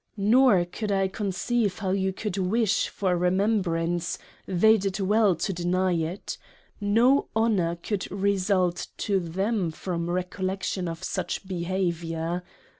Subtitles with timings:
[0.17, 5.53] Nor could I conceive how you could wish for a Remembrance they did well to
[5.53, 6.39] deny it
[6.79, 12.41] no Honour could result to them from Recollection of such behaviour.